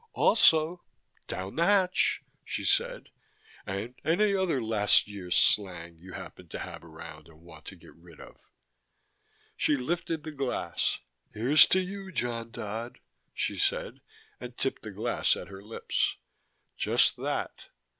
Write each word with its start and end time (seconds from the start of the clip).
"Also 0.13 0.83
down 1.27 1.55
the 1.55 1.63
hatch," 1.63 2.23
she 2.43 2.65
said. 2.65 3.09
"And 3.67 3.93
any 4.03 4.33
other 4.33 4.59
last 4.59 5.07
year's 5.07 5.37
slang 5.37 5.99
you 5.99 6.13
happen 6.13 6.47
to 6.47 6.57
have 6.57 6.83
around 6.83 7.27
and 7.27 7.41
want 7.43 7.65
to 7.65 7.75
get 7.75 7.93
rid 7.95 8.19
of." 8.19 8.35
She 9.55 9.77
lifted 9.77 10.23
the 10.23 10.31
glass. 10.31 10.97
"Here's 11.35 11.67
to 11.67 11.79
you, 11.79 12.11
John 12.11 12.49
Dodd," 12.49 12.97
she 13.31 13.59
said, 13.59 14.01
and 14.39 14.57
tipped 14.57 14.81
the 14.81 14.89
glass 14.89 15.35
at 15.37 15.49
her 15.49 15.61
lips 15.61 16.15
just 16.75 17.17
that. 17.17 17.67